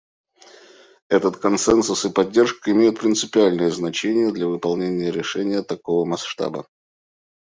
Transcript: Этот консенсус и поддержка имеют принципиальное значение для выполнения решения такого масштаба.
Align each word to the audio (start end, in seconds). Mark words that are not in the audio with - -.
Этот 1.09 1.37
консенсус 1.37 2.05
и 2.05 2.09
поддержка 2.11 2.71
имеют 2.71 2.99
принципиальное 2.99 3.69
значение 3.69 4.31
для 4.33 4.47
выполнения 4.47 5.11
решения 5.11 5.61
такого 5.61 6.05
масштаба. 6.05 6.65